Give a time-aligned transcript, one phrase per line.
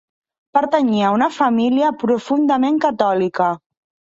[0.57, 3.53] Pertanyia a una família profundament catòlica.